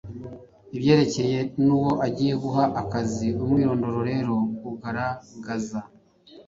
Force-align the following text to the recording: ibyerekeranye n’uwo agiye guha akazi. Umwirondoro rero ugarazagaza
ibyerekeranye 0.75 1.41
n’uwo 1.65 1.91
agiye 2.05 2.33
guha 2.43 2.63
akazi. 2.81 3.27
Umwirondoro 3.43 3.99
rero 4.11 4.35
ugarazagaza 4.69 5.79